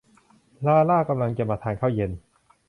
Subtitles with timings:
[0.65, 2.11] ลาร่ากำลังจะมาทานข้าวเย็น